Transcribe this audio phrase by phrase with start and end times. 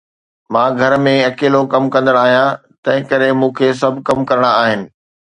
[0.53, 2.49] مان گهر ۾ اڪيلو ڪم ڪندڙ آهيان،
[2.87, 4.81] تنهنڪري مون کي سڀ ڪم ڪرڻا آهن.